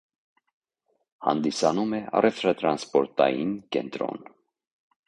[1.27, 4.29] Հանդիսանում է առևտրատրանսպորտային կենտրոն։